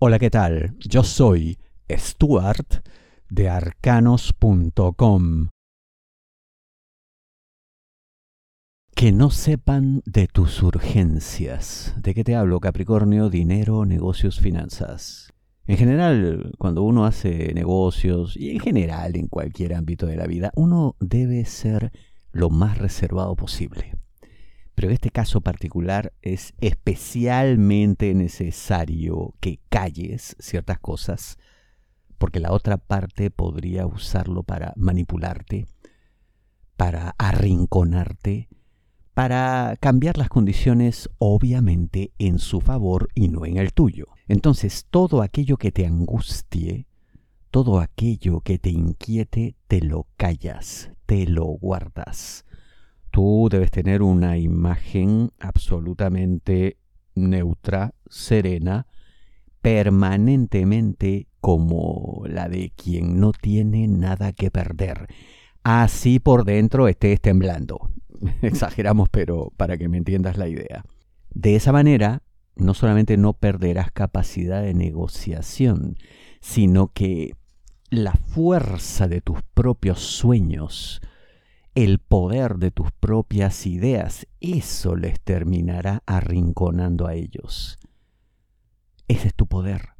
Hola, 0.00 0.20
¿qué 0.20 0.30
tal? 0.30 0.76
Yo 0.78 1.02
soy 1.02 1.58
Stuart 1.90 2.86
de 3.28 3.48
arcanos.com. 3.48 5.48
Que 8.94 9.10
no 9.10 9.30
sepan 9.30 10.02
de 10.06 10.28
tus 10.28 10.62
urgencias. 10.62 11.96
¿De 12.00 12.14
qué 12.14 12.22
te 12.22 12.36
hablo, 12.36 12.60
Capricornio? 12.60 13.28
Dinero, 13.28 13.84
negocios, 13.86 14.38
finanzas. 14.38 15.32
En 15.66 15.76
general, 15.76 16.52
cuando 16.58 16.84
uno 16.84 17.04
hace 17.04 17.52
negocios, 17.52 18.36
y 18.36 18.50
en 18.50 18.60
general 18.60 19.16
en 19.16 19.26
cualquier 19.26 19.74
ámbito 19.74 20.06
de 20.06 20.14
la 20.14 20.28
vida, 20.28 20.52
uno 20.54 20.94
debe 21.00 21.44
ser 21.44 21.90
lo 22.30 22.50
más 22.50 22.78
reservado 22.78 23.34
posible. 23.34 23.96
Pero 24.78 24.90
en 24.90 24.94
este 24.94 25.10
caso 25.10 25.40
particular 25.40 26.12
es 26.22 26.54
especialmente 26.60 28.14
necesario 28.14 29.34
que 29.40 29.58
calles 29.68 30.36
ciertas 30.38 30.78
cosas, 30.78 31.36
porque 32.16 32.38
la 32.38 32.52
otra 32.52 32.76
parte 32.76 33.32
podría 33.32 33.86
usarlo 33.88 34.44
para 34.44 34.74
manipularte, 34.76 35.66
para 36.76 37.16
arrinconarte, 37.18 38.48
para 39.14 39.74
cambiar 39.80 40.16
las 40.16 40.28
condiciones 40.28 41.10
obviamente 41.18 42.12
en 42.18 42.38
su 42.38 42.60
favor 42.60 43.08
y 43.16 43.26
no 43.26 43.46
en 43.46 43.56
el 43.56 43.72
tuyo. 43.72 44.06
Entonces 44.28 44.86
todo 44.88 45.22
aquello 45.22 45.56
que 45.56 45.72
te 45.72 45.86
angustie, 45.86 46.86
todo 47.50 47.80
aquello 47.80 48.42
que 48.42 48.60
te 48.60 48.70
inquiete, 48.70 49.56
te 49.66 49.80
lo 49.80 50.06
callas, 50.16 50.92
te 51.04 51.26
lo 51.26 51.46
guardas 51.46 52.44
tú 53.10 53.48
debes 53.50 53.70
tener 53.70 54.02
una 54.02 54.38
imagen 54.38 55.30
absolutamente 55.38 56.78
neutra, 57.14 57.94
serena, 58.08 58.86
permanentemente 59.60 61.28
como 61.40 62.22
la 62.26 62.48
de 62.48 62.72
quien 62.76 63.20
no 63.20 63.32
tiene 63.32 63.88
nada 63.88 64.32
que 64.32 64.50
perder. 64.50 65.06
Así 65.62 66.18
por 66.18 66.44
dentro 66.44 66.88
estés 66.88 67.20
temblando. 67.20 67.90
Exageramos, 68.42 69.08
pero 69.08 69.52
para 69.56 69.76
que 69.76 69.88
me 69.88 69.98
entiendas 69.98 70.36
la 70.36 70.48
idea. 70.48 70.84
De 71.30 71.56
esa 71.56 71.72
manera, 71.72 72.22
no 72.56 72.74
solamente 72.74 73.16
no 73.16 73.34
perderás 73.34 73.92
capacidad 73.92 74.62
de 74.62 74.74
negociación, 74.74 75.96
sino 76.40 76.88
que 76.88 77.34
la 77.90 78.12
fuerza 78.12 79.08
de 79.08 79.20
tus 79.20 79.42
propios 79.54 80.00
sueños, 80.00 81.00
el 81.84 82.00
poder 82.00 82.56
de 82.56 82.72
tus 82.72 82.90
propias 82.90 83.64
ideas, 83.64 84.26
eso 84.40 84.96
les 84.96 85.20
terminará 85.20 86.02
arrinconando 86.06 87.06
a 87.06 87.14
ellos. 87.14 87.78
Ese 89.06 89.28
es 89.28 89.34
tu 89.34 89.46
poder, 89.46 89.90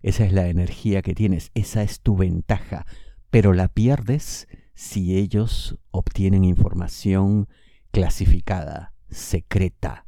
esa 0.00 0.24
es 0.24 0.32
la 0.32 0.48
energía 0.48 1.02
que 1.02 1.14
tienes, 1.14 1.50
esa 1.52 1.82
es 1.82 2.00
tu 2.00 2.16
ventaja, 2.16 2.86
pero 3.28 3.52
la 3.52 3.68
pierdes 3.68 4.48
si 4.72 5.18
ellos 5.18 5.76
obtienen 5.90 6.44
información 6.44 7.46
clasificada, 7.90 8.94
secreta, 9.10 10.06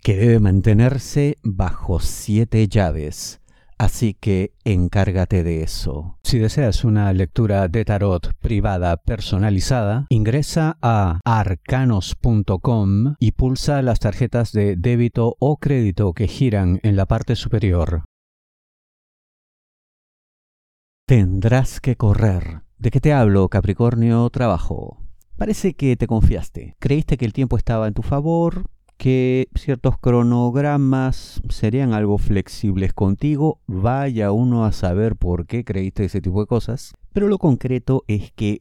que 0.00 0.14
debe 0.14 0.38
mantenerse 0.38 1.38
bajo 1.42 1.98
siete 1.98 2.68
llaves 2.68 3.40
Así 3.80 4.12
que 4.12 4.52
encárgate 4.64 5.42
de 5.42 5.62
eso. 5.62 6.18
Si 6.22 6.38
deseas 6.38 6.84
una 6.84 7.10
lectura 7.14 7.66
de 7.68 7.86
tarot 7.86 8.34
privada 8.38 8.98
personalizada, 8.98 10.04
ingresa 10.10 10.76
a 10.82 11.18
arcanos.com 11.24 13.14
y 13.18 13.32
pulsa 13.32 13.80
las 13.80 13.98
tarjetas 13.98 14.52
de 14.52 14.76
débito 14.76 15.34
o 15.38 15.56
crédito 15.56 16.12
que 16.12 16.28
giran 16.28 16.78
en 16.82 16.94
la 16.94 17.06
parte 17.06 17.36
superior. 17.36 18.04
Tendrás 21.06 21.80
que 21.80 21.96
correr. 21.96 22.60
¿De 22.76 22.90
qué 22.90 23.00
te 23.00 23.14
hablo, 23.14 23.48
Capricornio? 23.48 24.28
Trabajo. 24.28 24.98
Parece 25.38 25.72
que 25.72 25.96
te 25.96 26.06
confiaste. 26.06 26.76
Creíste 26.80 27.16
que 27.16 27.24
el 27.24 27.32
tiempo 27.32 27.56
estaba 27.56 27.88
en 27.88 27.94
tu 27.94 28.02
favor, 28.02 28.66
que 29.00 29.48
ciertos 29.54 29.96
cronogramas 29.98 31.40
serían 31.48 31.94
algo 31.94 32.18
flexibles 32.18 32.92
contigo, 32.92 33.62
vaya 33.66 34.30
uno 34.30 34.66
a 34.66 34.72
saber 34.72 35.16
por 35.16 35.46
qué 35.46 35.64
creíste 35.64 36.04
ese 36.04 36.20
tipo 36.20 36.42
de 36.42 36.46
cosas, 36.46 36.92
pero 37.14 37.26
lo 37.26 37.38
concreto 37.38 38.04
es 38.08 38.30
que 38.30 38.60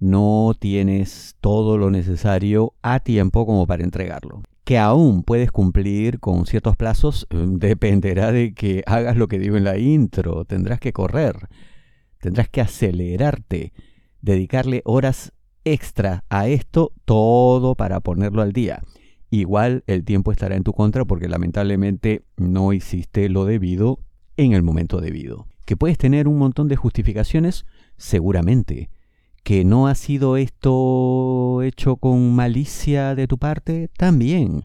no 0.00 0.50
tienes 0.58 1.36
todo 1.40 1.78
lo 1.78 1.92
necesario 1.92 2.74
a 2.82 2.98
tiempo 2.98 3.46
como 3.46 3.64
para 3.68 3.84
entregarlo. 3.84 4.42
Que 4.64 4.78
aún 4.78 5.22
puedes 5.22 5.52
cumplir 5.52 6.18
con 6.18 6.44
ciertos 6.46 6.76
plazos 6.76 7.28
eh, 7.30 7.36
dependerá 7.46 8.32
de 8.32 8.54
que 8.54 8.82
hagas 8.84 9.16
lo 9.16 9.28
que 9.28 9.38
digo 9.38 9.56
en 9.56 9.62
la 9.62 9.78
intro, 9.78 10.44
tendrás 10.44 10.80
que 10.80 10.92
correr, 10.92 11.36
tendrás 12.18 12.48
que 12.48 12.62
acelerarte, 12.62 13.72
dedicarle 14.22 14.82
horas 14.84 15.32
extra 15.62 16.24
a 16.30 16.48
esto, 16.48 16.90
todo 17.04 17.76
para 17.76 18.00
ponerlo 18.00 18.42
al 18.42 18.52
día 18.52 18.82
igual 19.40 19.82
el 19.86 20.04
tiempo 20.04 20.30
estará 20.30 20.56
en 20.56 20.62
tu 20.62 20.72
contra 20.74 21.04
porque 21.04 21.28
lamentablemente 21.28 22.22
no 22.36 22.72
hiciste 22.72 23.28
lo 23.28 23.46
debido 23.46 23.98
en 24.36 24.52
el 24.52 24.62
momento 24.62 25.00
debido. 25.00 25.46
Que 25.64 25.76
puedes 25.76 25.96
tener 25.96 26.28
un 26.28 26.38
montón 26.38 26.68
de 26.68 26.76
justificaciones, 26.76 27.64
seguramente. 27.96 28.90
Que 29.42 29.64
no 29.64 29.86
ha 29.88 29.94
sido 29.94 30.36
esto 30.36 31.62
hecho 31.62 31.96
con 31.96 32.34
malicia 32.34 33.14
de 33.14 33.26
tu 33.26 33.38
parte, 33.38 33.88
también. 33.96 34.64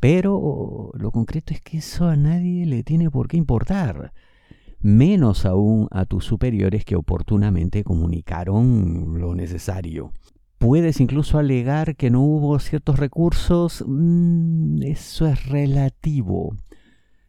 Pero 0.00 0.90
lo 0.94 1.10
concreto 1.10 1.52
es 1.52 1.60
que 1.60 1.78
eso 1.78 2.08
a 2.08 2.16
nadie 2.16 2.66
le 2.66 2.82
tiene 2.82 3.10
por 3.10 3.28
qué 3.28 3.36
importar. 3.36 4.12
Menos 4.80 5.44
aún 5.44 5.88
a 5.90 6.04
tus 6.06 6.24
superiores 6.24 6.84
que 6.84 6.96
oportunamente 6.96 7.84
comunicaron 7.84 9.20
lo 9.20 9.34
necesario. 9.34 10.12
Puedes 10.58 11.00
incluso 11.00 11.38
alegar 11.38 11.94
que 11.94 12.10
no 12.10 12.20
hubo 12.20 12.58
ciertos 12.58 12.98
recursos. 12.98 13.84
Mm, 13.86 14.82
eso 14.82 15.28
es 15.28 15.46
relativo. 15.46 16.56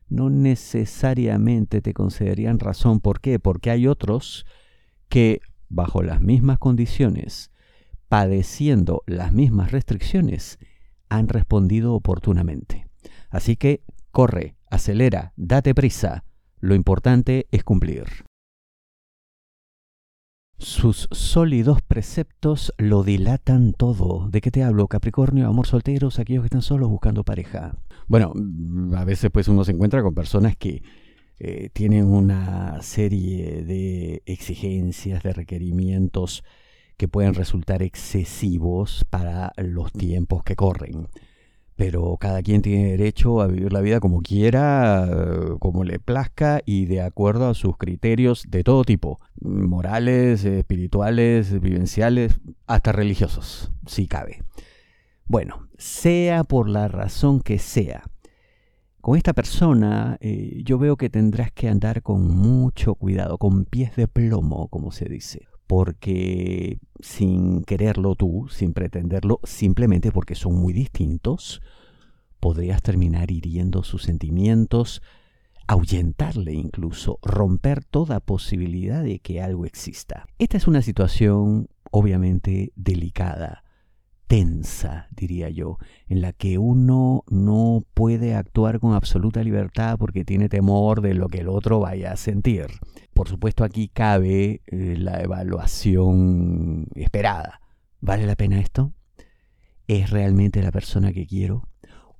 No 0.10 0.32
necesariamente 0.32 1.82
te 1.82 1.94
concederían 1.94 2.58
razón. 2.58 3.00
¿Por 3.00 3.22
qué? 3.22 3.38
Porque 3.38 3.70
hay 3.70 3.86
otros 3.86 4.48
que, 5.10 5.42
bajo 5.70 6.02
las 6.02 6.22
mismas 6.22 6.58
condiciones, 6.58 7.52
padeciendo 8.08 9.04
las 9.06 9.32
mismas 9.32 9.72
restricciones, 9.72 10.58
han 11.08 11.28
respondido 11.28 11.94
oportunamente. 11.94 12.88
Así 13.30 13.56
que 13.56 13.84
corre, 14.12 14.56
acelera, 14.72 15.34
date 15.36 15.76
prisa. 15.76 16.24
Lo 16.60 16.74
importante 16.74 17.48
es 17.52 17.64
cumplir. 17.64 18.29
Sus 20.60 21.08
sólidos 21.12 21.82
preceptos 21.82 22.74
lo 22.78 23.04
dilatan 23.04 23.72
todo. 23.72 24.28
¿De 24.30 24.42
qué 24.42 24.52
te 24.52 24.62
hablo? 24.62 24.90
Capricornio, 24.90 25.48
amor 25.48 25.68
solteros, 25.68 26.20
aquellos 26.20 26.44
que 26.44 26.48
están 26.48 26.62
solos 26.62 26.90
buscando 26.90 27.24
pareja. 27.24 27.78
Bueno, 28.08 28.34
a 28.94 29.06
veces 29.06 29.32
pues 29.32 29.48
uno 29.48 29.64
se 29.64 29.72
encuentra 29.72 30.04
con 30.04 30.14
personas 30.14 30.58
que 30.58 30.84
eh, 31.40 31.70
tienen 31.72 32.08
una 32.08 32.82
serie 32.82 33.64
de 33.64 34.22
exigencias, 34.26 35.24
de 35.24 35.32
requerimientos 35.32 36.44
que 36.98 37.08
pueden 37.08 37.36
resultar 37.36 37.82
excesivos 37.82 39.06
para 39.10 39.54
los 39.56 39.94
tiempos 39.94 40.44
que 40.44 40.58
corren 40.58 41.08
pero 41.80 42.18
cada 42.18 42.44
quien 42.44 42.62
tiene 42.62 42.92
derecho 42.92 43.40
a 43.40 43.48
vivir 43.48 43.72
la 43.72 43.80
vida 43.80 44.02
como 44.02 44.22
quiera, 44.22 45.08
como 45.60 45.86
le 45.86 45.98
plazca 45.98 46.60
y 46.66 46.88
de 46.88 47.02
acuerdo 47.02 47.48
a 47.48 47.54
sus 47.54 47.78
criterios 47.78 48.44
de 48.50 48.66
todo 48.66 48.84
tipo, 48.84 49.22
morales, 49.40 50.44
espirituales, 50.44 51.62
vivenciales, 51.62 52.38
hasta 52.68 52.92
religiosos, 52.92 53.72
si 53.86 54.08
cabe. 54.08 54.44
Bueno, 55.24 55.70
sea 55.78 56.44
por 56.44 56.68
la 56.68 56.90
razón 56.90 57.40
que 57.40 57.60
sea, 57.60 58.04
con 59.00 59.16
esta 59.16 59.32
persona 59.32 60.18
eh, 60.20 60.62
yo 60.66 60.80
veo 60.80 60.98
que 60.98 61.10
tendrás 61.10 61.54
que 61.54 61.70
andar 61.70 62.02
con 62.02 62.28
mucho 62.28 62.94
cuidado, 62.96 63.38
con 63.38 63.64
pies 63.64 63.96
de 63.96 64.10
plomo, 64.10 64.68
como 64.68 64.92
se 64.92 65.06
dice 65.06 65.48
porque 65.70 66.80
sin 67.00 67.64
quererlo 67.64 68.16
tú, 68.16 68.48
sin 68.50 68.74
pretenderlo, 68.74 69.40
simplemente 69.44 70.12
porque 70.12 70.36
son 70.36 70.56
muy 70.56 70.74
distintos, 70.74 71.62
podrías 72.40 72.82
terminar 72.82 73.32
hiriendo 73.32 73.84
sus 73.84 74.04
sentimientos, 74.04 75.02
ahuyentarle 75.68 76.54
incluso, 76.54 77.20
romper 77.22 77.84
toda 77.84 78.20
posibilidad 78.20 79.04
de 79.04 79.20
que 79.20 79.42
algo 79.42 79.66
exista. 79.66 80.26
Esta 80.40 80.58
es 80.58 80.68
una 80.68 80.82
situación 80.82 81.68
obviamente 81.92 82.72
delicada, 82.76 83.64
tensa, 84.30 85.08
diría 85.10 85.50
yo, 85.50 85.80
en 86.08 86.22
la 86.22 86.34
que 86.34 86.60
uno 86.60 87.24
no 87.32 87.84
puede 87.96 88.36
actuar 88.36 88.80
con 88.80 88.94
absoluta 88.94 89.44
libertad 89.44 89.98
porque 89.98 90.24
tiene 90.24 90.50
temor 90.50 91.02
de 91.02 91.16
lo 91.16 91.30
que 91.30 91.40
el 91.40 91.50
otro 91.50 91.80
vaya 91.80 92.12
a 92.12 92.16
sentir. 92.16 92.68
Por 93.16 93.28
supuesto 93.28 93.64
aquí 93.64 93.88
cabe 93.90 94.62
eh, 94.68 94.96
la 95.00 95.20
evaluación 95.22 96.86
esperada. 96.94 97.60
¿Vale 98.02 98.28
la 98.28 98.36
pena 98.36 98.60
esto? 98.60 98.94
¿Es 99.88 100.12
realmente 100.12 100.62
la 100.62 100.72
persona 100.72 101.12
que 101.12 101.26
quiero? 101.26 101.68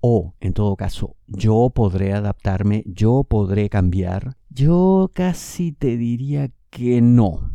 o, 0.02 0.34
en 0.40 0.54
todo 0.54 0.76
caso, 0.76 1.16
yo 1.28 1.72
podré 1.76 2.14
adaptarme, 2.14 2.84
yo 2.86 3.26
podré 3.26 3.70
cambiar, 3.70 4.38
yo 4.50 5.12
casi 5.14 5.72
te 5.74 5.98
diría 5.98 6.52
que 6.70 7.02
no. 7.02 7.49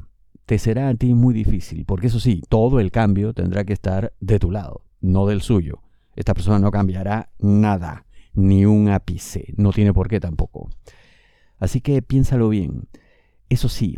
Te 0.47 0.59
será 0.59 0.89
a 0.89 0.95
ti 0.95 1.15
muy 1.15 1.33
difícil, 1.33 1.85
porque 1.85 2.09
eso 2.09 2.21
sí, 2.21 2.43
todo 2.49 2.81
el 2.81 2.91
cambio 2.91 3.33
tendrá 3.33 3.65
que 3.65 3.73
estar 3.73 4.13
de 4.21 4.39
tu 4.39 4.51
lado, 4.51 4.83
no 5.01 5.27
del 5.27 5.41
suyo. 5.41 5.83
Esta 6.17 6.35
persona 6.35 6.59
no 6.59 6.71
cambiará 6.71 7.31
nada, 7.39 8.07
ni 8.35 8.67
un 8.67 8.89
ápice, 8.89 9.55
no 9.57 9.73
tiene 9.73 9.93
por 9.93 10.09
qué 10.09 10.21
tampoco. 10.21 10.69
Así 11.59 11.81
que 11.81 12.03
piénsalo 12.03 12.49
bien. 12.49 12.89
Eso 13.49 13.69
sí, 13.69 13.97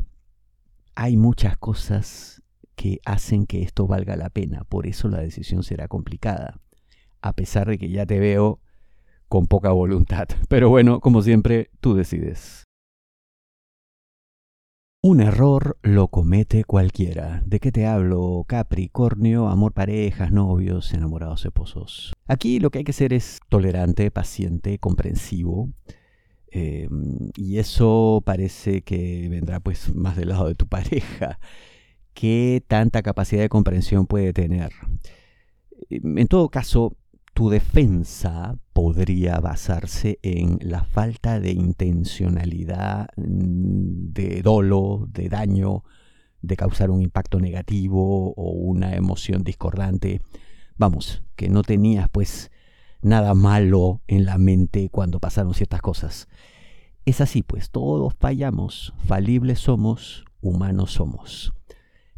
hay 0.95 1.17
muchas 1.17 1.57
cosas 1.59 2.43
que 2.75 3.01
hacen 3.05 3.47
que 3.47 3.63
esto 3.63 3.87
valga 3.87 4.17
la 4.17 4.31
pena, 4.31 4.65
por 4.65 4.87
eso 4.87 5.09
la 5.09 5.21
decisión 5.21 5.63
será 5.63 5.89
complicada 5.89 6.61
a 7.27 7.33
pesar 7.33 7.69
de 7.69 7.79
que 7.79 7.91
ya 7.91 8.07
te 8.07 8.19
veo 8.19 8.61
con 9.29 9.47
poca 9.47 9.73
voluntad. 9.73 10.29
Pero 10.49 10.69
bueno, 10.69 11.01
como 11.01 11.23
siempre, 11.23 11.71
tú 11.81 11.95
decides. 11.95 12.66
Un 15.09 15.21
error 15.21 15.79
lo 15.83 16.09
comete 16.09 16.65
cualquiera. 16.65 17.41
¿De 17.47 17.61
qué 17.61 17.71
te 17.71 17.87
hablo? 17.87 18.45
Capricornio, 18.49 19.47
amor 19.47 19.73
parejas, 19.73 20.33
novios, 20.33 20.93
enamorados, 20.95 21.45
esposos. 21.45 22.13
Aquí 22.27 22.59
lo 22.59 22.71
que 22.71 22.79
hay 22.79 22.85
que 22.85 22.93
ser 22.93 23.13
es 23.13 23.39
tolerante, 23.49 24.11
paciente, 24.11 24.81
comprensivo. 24.81 25.71
Em, 26.51 27.31
y 27.37 27.59
eso 27.59 28.21
parece 28.27 28.83
que 28.83 29.29
vendrá 29.31 29.61
pues 29.61 29.95
más 29.95 30.17
del 30.17 30.31
lado 30.31 30.49
de 30.49 30.57
tu 30.57 30.67
pareja. 30.67 31.39
¿Qué 32.13 32.65
tanta 32.67 33.03
capacidad 33.03 33.43
de 33.43 33.49
comprensión 33.49 34.09
puede 34.09 34.33
tener? 34.33 34.73
En 35.89 36.27
todo 36.27 36.49
caso, 36.49 36.97
tu 37.37 37.51
defensa 37.51 38.59
podría 38.73 39.41
basarse 39.41 40.19
en 40.23 40.59
la 40.63 40.85
falta 40.85 41.39
de 41.39 41.51
intencionalidad, 41.51 43.09
mm, 43.19 44.15
de 44.15 44.41
dolo, 44.41 45.07
de 45.13 45.29
daño, 45.29 45.85
de 46.41 46.57
causar 46.57 46.91
un 46.91 47.03
impacto 47.03 47.39
negativo 47.39 48.33
o 48.33 48.53
una 48.53 48.95
emoción 48.95 49.45
discordante. 49.45 50.23
Vamos, 50.79 51.23
que 51.37 51.51
no 51.51 51.63
tenías 51.63 52.09
pues 52.09 52.51
nada 53.03 53.35
malo 53.35 54.01
en 54.07 54.25
la 54.25 54.39
mente 54.39 54.89
cuando 54.89 55.21
pasaron 55.21 55.53
ciertas 55.53 55.83
cosas. 55.83 56.29
Es 57.05 57.21
así 57.21 57.43
pues, 57.43 57.71
todos 57.71 58.15
fallamos, 58.19 58.95
falibles 59.05 59.59
somos, 59.59 60.25
humanos 60.41 60.93
somos. 60.93 61.53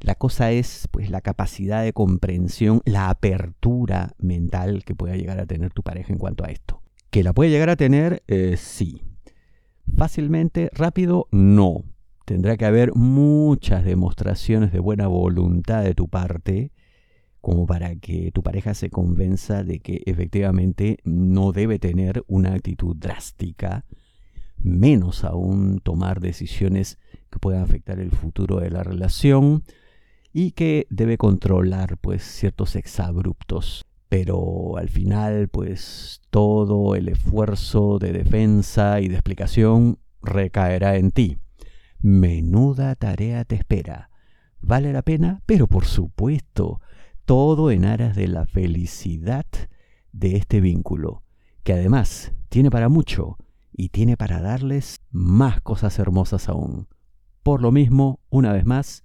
La 0.00 0.15
cosa 0.15 0.53
es 0.53 0.89
pues 0.91 1.11
la 1.11 1.21
capacidad 1.21 1.83
de 1.83 1.93
comprensión, 1.93 2.83
la 2.85 3.11
apertura 3.11 4.15
mental 4.19 4.85
que 4.85 4.95
pueda 4.95 5.17
llegar 5.17 5.41
a 5.41 5.47
tener 5.47 5.73
tu 5.73 5.83
pareja 5.83 6.12
en 6.12 6.19
cuanto 6.19 6.45
a 6.45 6.49
esto. 6.49 6.83
¿Que 7.11 7.23
la 7.23 7.33
puede 7.33 7.50
llegar 7.50 7.71
a 7.71 7.77
tener? 7.77 8.23
Eh, 8.29 8.56
sí. 8.56 9.03
Fácilmente, 9.97 10.71
rápido, 10.73 11.27
no. 11.31 11.85
Tendrá 12.25 12.56
que 12.56 12.67
haber 12.67 12.95
muchas 12.95 13.85
demostraciones 13.85 14.71
de 14.73 14.81
buena 14.81 15.06
voluntad 15.06 15.83
de 15.83 15.95
tu 15.95 16.09
parte 16.09 16.73
como 17.41 17.67
para 17.67 17.97
que 17.97 18.31
tu 18.33 18.43
pareja 18.43 18.75
se 18.75 18.91
convenza 18.91 19.65
de 19.65 19.81
que 19.81 20.03
efectivamente 20.06 20.99
no 21.05 21.53
debe 21.53 21.79
tener 21.79 22.25
una 22.27 22.53
actitud 22.53 22.97
drástica, 22.97 23.87
menos 24.59 25.25
aún 25.25 25.81
tomar 25.83 26.21
decisiones 26.21 26.99
que 27.31 27.39
puedan 27.39 27.62
afectar 27.62 28.01
el 28.01 28.11
futuro 28.11 28.61
de 28.61 28.71
la 28.71 28.83
relación 28.83 29.62
y 30.33 30.53
que 30.53 30.87
debe 30.91 31.19
controlar 31.19 31.99
pues 31.99 32.23
ciertos 32.23 32.77
exabruptos. 32.77 33.85
Pero 34.09 34.77
al 34.77 34.89
final 34.89 35.49
pues 35.49 36.21
todo 36.31 36.95
el 36.95 37.09
esfuerzo 37.09 37.99
de 37.99 38.13
defensa 38.13 39.01
y 39.01 39.09
de 39.09 39.15
explicación 39.15 39.99
recaerá 40.23 40.97
en 40.97 41.11
ti. 41.11 41.39
Menuda 42.01 42.95
tarea 42.95 43.45
te 43.45 43.57
espera. 43.57 44.11
¿Vale 44.61 44.93
la 44.93 45.03
pena? 45.03 45.43
Pero 45.47 45.67
por 45.67 45.85
supuesto, 45.85 46.81
todo 47.25 47.71
en 47.71 47.85
aras 47.85 48.17
de 48.17 48.29
la 48.29 48.47
felicidad 48.47 49.47
de 50.13 50.37
este 50.37 50.61
vínculo, 50.61 51.23
que 51.63 51.75
además 51.75 52.33
tiene 52.49 52.71
para 52.71 52.89
mucho 52.89 53.37
y 53.73 53.91
tiene 53.91 54.17
para 54.17 54.41
darles 54.41 55.01
más 55.11 55.61
cosas 55.61 55.99
hermosas 55.99 56.49
aún. 56.49 56.89
Por 57.43 57.63
lo 57.63 57.71
mismo, 57.71 58.21
una 58.31 58.53
vez 58.53 58.65
más, 58.65 59.05